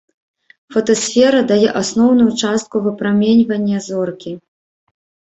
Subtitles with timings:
[0.75, 4.33] Фотасфера дае асноўную частку выпраменьвання зоркі.